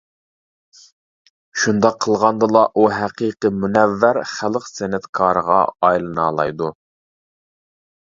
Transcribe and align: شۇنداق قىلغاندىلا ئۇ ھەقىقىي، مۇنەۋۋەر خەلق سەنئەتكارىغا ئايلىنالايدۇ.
شۇنداق 1.63 1.99
قىلغاندىلا 2.07 2.65
ئۇ 2.81 2.87
ھەقىقىي، 2.95 3.55
مۇنەۋۋەر 3.61 4.23
خەلق 4.35 4.69
سەنئەتكارىغا 4.75 5.63
ئايلىنالايدۇ. 5.79 6.77